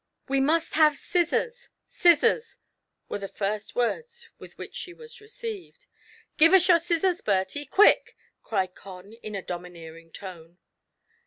"We 0.27 0.39
must 0.39 0.73
have 0.73 0.97
scissors— 0.97 1.69
scissors!" 2.01 2.57
were 3.07 3.19
the 3.19 3.27
first 3.27 3.75
words 3.75 4.29
with 4.39 4.57
which 4.57 4.73
she 4.75 4.95
was 4.95 5.21
received." 5.21 5.85
Give 6.39 6.55
us 6.55 6.67
your 6.67 6.79
scissors, 6.79 7.21
Bertie; 7.21 7.65
quick 7.65 8.17
1" 8.41 8.41
cried 8.41 8.73
Con 8.73 9.13
in 9.21 9.35
a 9.35 9.43
domineering 9.43 10.11
tone. 10.11 10.57